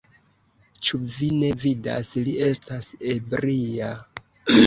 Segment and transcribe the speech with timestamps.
[0.87, 3.93] Ĉu vi ne vidas, li estas ebria.